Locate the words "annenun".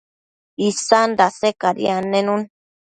1.97-2.41